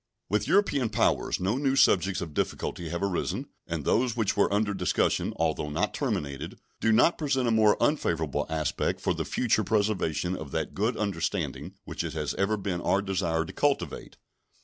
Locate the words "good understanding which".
10.73-12.03